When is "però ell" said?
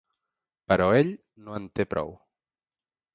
0.71-1.11